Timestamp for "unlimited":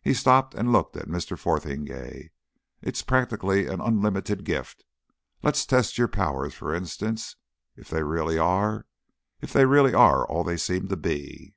3.82-4.44